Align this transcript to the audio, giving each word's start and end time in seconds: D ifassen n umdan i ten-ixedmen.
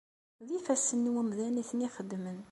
D 0.47 0.49
ifassen 0.57 0.99
n 1.11 1.19
umdan 1.21 1.61
i 1.61 1.63
ten-ixedmen. 1.69 2.39